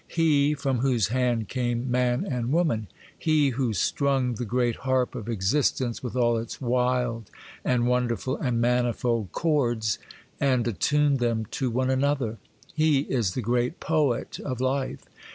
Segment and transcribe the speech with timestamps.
[0.07, 6.01] HE, from whose hand came man and woman,—HE, who strung the great harp of Existence
[6.01, 7.29] with all its wild
[7.63, 9.99] and wonderful and manifold chords,
[10.39, 15.05] and attuned them to one another,—HE is the great Poet of life.